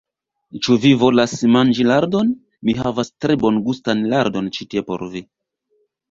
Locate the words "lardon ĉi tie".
4.15-4.83